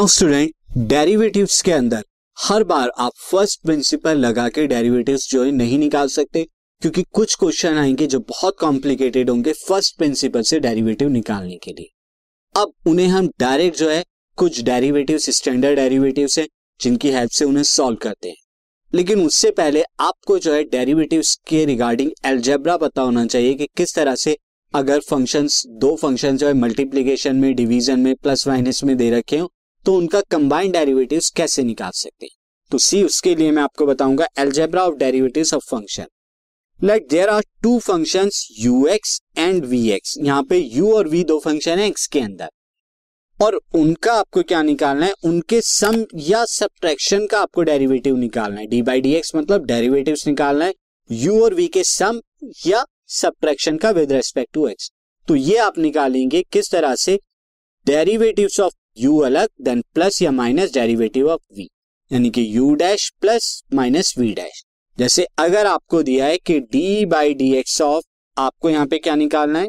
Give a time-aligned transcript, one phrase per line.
[0.00, 2.04] Now student, derivatives के अंदर
[2.40, 6.46] हर बार आप फ़र्स्ट प्रिंसिपल लगा के डेरिवेटिव्स जो है नहीं निकाल सकते,
[6.80, 11.90] क्योंकि कुछ क्वेश्चन आएँगे जो बहुत कॉम्प्लिकेटेड होंगे फ़र्स्ट प्रिंसिपल से डेरिवेटिव निकालने के लिए।
[12.60, 14.04] अब उन्हें हम डायरेक्ट जो है,
[14.36, 16.48] कुछ डेरिवेटिव स्टैंडर्ड डेरिवेटिव है,
[16.80, 18.36] जिनकी हेल्प से उन्हें सॉल्व करते हैं।
[18.94, 23.94] लेकिन उससे पहले आपको जो है डेरिवेटिव्स के रिगार्डिंग एल्जेब्रा पता होना चाहिए कि किस
[23.94, 24.38] तरह से
[24.74, 29.38] अगर फ़ंक्शंस, दो फ़ंक्शन जो है मल्टीप्लीकेशन में, डिवीज़न में, प्लस माइनस में दे रखे
[29.38, 29.52] हो
[29.86, 32.36] तो उनका कंबाइंड डेरिवेटिव्स कैसे निकाल सकते हैं?
[32.70, 36.06] तो सी उसके लिए मैं आपको बताऊँगा algebra of derivatives of function
[36.80, 41.22] like there are two functions u x and v x यहाँ पे यू और वी
[41.24, 42.48] दो फ़ंक्शन है एक्स के अंदर.
[43.38, 45.12] और उनका आपको क्या निकालना है?
[45.24, 48.66] उनके सम या सब्ट्रैक्शन का आपको डेरिवेटिव निकालना है.
[48.66, 50.74] डी बाई डी एक्स मतलब डेरिवेटिव निकालना है
[51.10, 52.20] यू और वी के सम
[52.66, 54.90] या सब्ट्रैक्शन का विद रेस्पेक्ट टू एक्स
[55.28, 57.18] तो ये आप निकालेंगे किस तरह से?
[57.86, 61.68] डेरिवेटिव्स ऑफ़ यू अलग देन प्लस या माइनस डेरिवेटिव ऑफ़ वी
[62.10, 64.62] यानी कि u dash plus minus v dash
[64.98, 68.04] जैसे अगर आपको दिया है कि d by d x of
[68.38, 69.68] आपको यहाँ पे क्या निकालना है?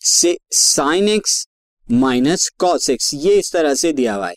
[0.00, 1.46] से sine x
[1.90, 4.34] minus cos x ये इस तरह से दिया हुआ है।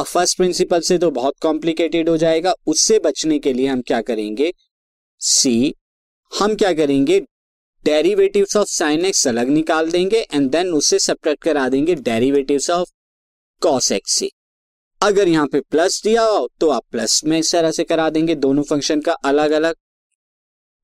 [0.00, 4.00] अब फ़र्स्ट प्रिंसिपल से तो बहुत कॉम्प्लिकेटेड हो जाएगा, उससे बचने के लिए हम क्या
[4.02, 4.52] करेंगे?
[5.20, 5.74] सी
[6.32, 7.20] हम क्या करेंगे?
[7.86, 12.90] डेरिवेटिव्स ऑफ़ साइन एक्स अलग निकाल देंगे एंड देन उससे सेपरेट करा देंगे डेरिवेटिव्स ऑफ़
[13.62, 14.30] कॉस एक्स से।
[15.00, 18.34] अगर यहाँ पे प्लस दिया हो तो आप प्लस में इस तरह से करा देंगे,
[18.34, 19.74] दोनों फ़ंक्शन का अलग अलग।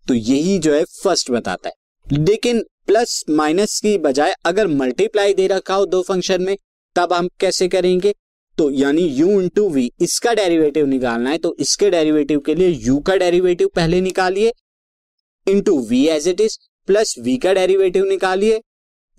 [0.06, 5.46] तो यही जो है फ़र्स्ट बताता है। लेकिन प्लस माइनस की बजाय अगर मल्टीप्लाई दे
[5.46, 6.56] रखा हो दो फ़ंक्शन में,
[6.96, 8.14] तब हम कैसे करेंगे?
[8.58, 13.02] तो यानी u इंटू वी इसका डेरिवेटिव निकालना है तो इसके डेरिवेटिव के लिए u
[13.06, 14.52] का डेरिवेटिव पहले निकालिए।
[15.46, 18.60] Into v as it is plus v का डेरिवेटिव निकालिए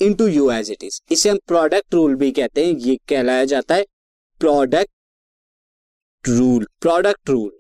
[0.02, 3.76] into u as it is इसे हम प्रोडक्ट रूल भी कहते हैं, ये कहलाया जाता
[3.76, 3.86] है
[4.40, 4.92] प्रोडक्ट
[6.28, 7.52] रूल प्रोडक्ट रूल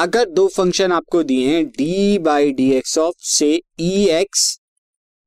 [0.00, 4.60] अगर दो फ़ंक्शन आपको दिए हैं d by d x of से e x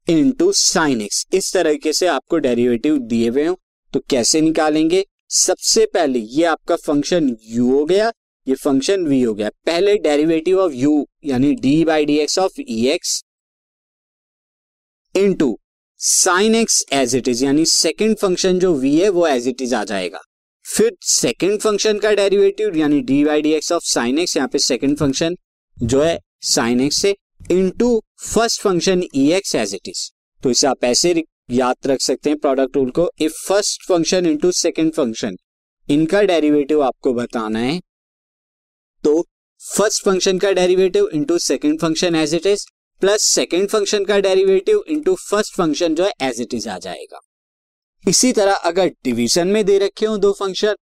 [0.09, 3.59] into sine x इस तरीके से आपको डेरिवेटिव दिए हुए हो
[3.93, 5.05] तो कैसे निकालेंगे?
[5.29, 8.11] सबसे पहले ये आपका फ़ंक्शन यू हो गया
[8.47, 12.59] ये फ़ंक्शन वी हो गया। पहले डेरिवेटिव ऑफ़ यू यानी d by d x of
[12.61, 13.21] e x
[15.15, 15.57] into
[15.99, 19.75] sine x as it is यानी सेकेंड फ़ंक्शन जो वी है, वो एज इट इज़
[19.75, 20.19] आ जाएगा।
[20.65, 24.59] फिर सेकेंड फ़ंक्शन का डेरिवेटिव यानी d by d x of sine x यहाँ पे
[24.59, 25.35] सेकेंड फ़ंक्शन
[25.77, 27.15] जो है साइन एक्स से
[27.51, 30.09] into first function e x as it is
[30.43, 34.51] तो इसे आप ऐसे याद रख सकते हैं प्रोडक्ट रूल को। If first function into
[34.53, 35.35] second function
[35.87, 37.79] इनका डेरिवेटिव आपको बताना है।
[39.05, 39.21] तो
[39.61, 42.65] फ़र्स्ट फ़ंक्शन का derivative into second function as it is
[43.01, 47.19] plus second function का डेरिवेटिव इंटू फ़र्स्ट फ़ंक्शन जो है एज इट इज़ आ जाएगा।
[48.03, 50.75] इसी तरह अगर डिवीज़न में दे रखे हो दो फ़ंक्शन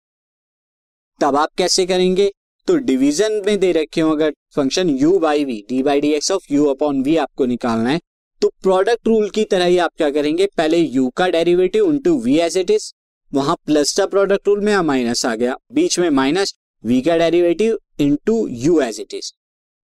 [1.20, 2.30] तब आप कैसे करेंगे?
[2.68, 6.30] तो डिवीज़न में दे रखे हो अगर function u by v d by d x
[6.30, 8.00] of u upon v आपको निकालना है
[8.42, 10.46] तो प्रोडक्ट रूल की तरह ही आप क्या करेंगे?
[10.56, 12.92] पहले u का derivative into v as it is
[13.32, 16.54] वहाँ प्लस का प्रोडक्ट रूल में माइनस आ गया। बीच में माइनस
[16.84, 19.32] v का derivative into u as it is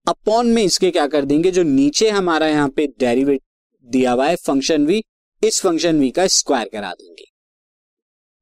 [0.07, 1.51] upon में इसके क्या कर देंगे?
[1.51, 3.41] जो नीचे हमारा यहाँ पे डेरिवेट
[3.87, 5.01] दिया हुआ है फ़ंक्शन वी
[5.41, 7.25] इस फ़ंक्शन वी का स्क्वायर करा देंगे।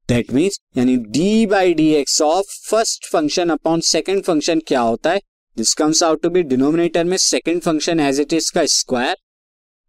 [0.08, 5.12] दैट मीन्स यानी d by d x of first function upon second function क्या होता
[5.12, 5.20] है?
[5.56, 9.16] This comes out to be denominator में second function as it is का स्क्वायर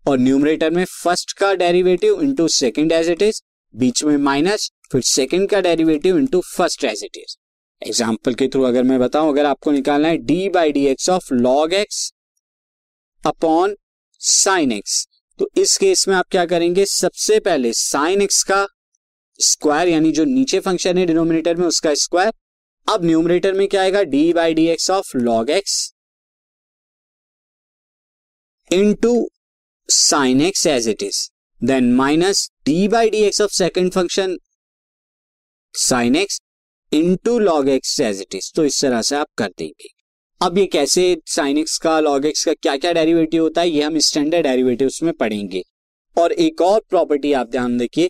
[0.06, 3.42] और न्यूमरेटर में फ़र्स्ट का derivative into second as it is
[3.74, 7.36] बीच में माइनस फिर सेकेंड का derivative into first as it is
[7.82, 11.34] example के थ्रू अगर मैं बताऊँ, अगर आपको निकालना है d by d x of
[11.34, 12.12] log x
[13.24, 13.76] upon
[14.22, 15.08] sine x
[15.40, 16.86] तो इस केस में आप क्या करेंगे?
[16.86, 18.66] सबसे पहले साइन एक्स का
[19.40, 22.32] स्क्वायर यानी जो नीचे फ़ंक्शन है डिनोमिनेटर में, उसका स्क्वायर
[22.88, 24.02] अब न्यूमरेटर में क्या आएगा?
[24.04, 25.94] D by d x of log x
[28.72, 29.30] into
[29.90, 31.28] sine x as it is
[31.62, 34.38] then minus d by d x of second function
[35.76, 36.40] sine x
[36.92, 39.90] into log x as it is तो इस तरह से आप कर देंगे।
[40.42, 43.82] अब ये कैसे साइन एक्स का लॉग एक्स का क्या क्या डेरिवेटिव होता है, ये
[43.84, 45.62] हम स्टैंडर्ड डेरिवेटिव में पढ़ेंगे।
[46.18, 48.10] और एक और प्रॉपर्टी आप ध्यान देखिए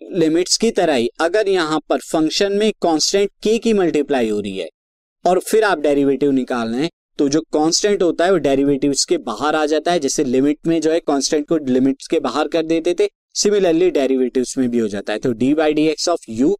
[0.00, 4.56] लिमिट्स की तरह ही, अगर यहाँ पर फ़ंक्शन में कांस्टेंट के की मल्टीप्लाई हो रही
[4.58, 4.68] है,
[5.24, 9.18] और फिर आप डेरिवेटिव निकाल रहे हैं तो जो कांस्टेंट होता है वो डेरिवेटिव के
[9.20, 12.62] बाहर आ जाता है, जैसे लिमिट में जो है कांस्टेंट को लिमिट्स के बाहर कर
[12.64, 16.30] देते थे सिमिलरली डेरिवेटिव में भी हो जाता है। तो d by d x of
[16.30, 16.56] u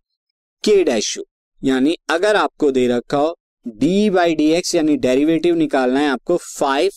[0.65, 1.25] के डैश यू
[1.65, 3.37] यानी अगर आपको दे रखा हो
[3.67, 6.91] डी बाई डी एक्स यानी डेरिवेटिव निकालना है आपको five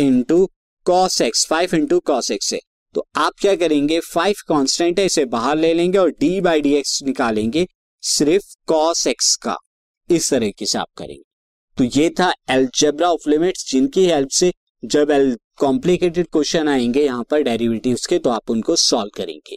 [0.00, 0.46] into
[0.86, 2.60] cos x five into cos x से।
[2.94, 3.98] तो आप क्या करेंगे?
[4.00, 7.66] फाइव कांस्टेंट है, इसे बाहर ले लेंगे और डी बाई डी एक्स निकालेंगे
[8.02, 9.56] सिर्फ़ कॉस एक्स का।
[10.10, 11.22] इस तरीके से आप करेंगे।
[11.78, 14.52] तो ये था एल्जेब्रा ऑफ़ लिमिट्स जिनकी हेल्प से
[14.84, 19.56] जब एल कॉम्प्लिकेटेड क्वेश्चन आएँगे यहाँ पर डेरिवेटिव्स के तो आप उनको सॉल्व करेंगे।